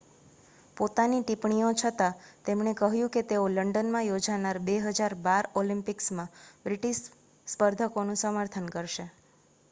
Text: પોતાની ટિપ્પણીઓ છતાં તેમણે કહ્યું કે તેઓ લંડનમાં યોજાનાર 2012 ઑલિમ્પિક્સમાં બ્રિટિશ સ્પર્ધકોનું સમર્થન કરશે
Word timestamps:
પોતાની 0.77 1.23
ટિપ્પણીઓ 1.23 1.67
છતાં 1.73 2.15
તેમણે 2.45 2.71
કહ્યું 2.79 3.11
કે 3.11 3.21
તેઓ 3.25 3.43
લંડનમાં 3.49 4.05
યોજાનાર 4.05 4.59
2012 4.63 5.35
ઑલિમ્પિક્સમાં 5.55 6.31
બ્રિટિશ 6.63 7.03
સ્પર્ધકોનું 7.47 8.19
સમર્થન 8.19 8.71
કરશે 8.71 9.07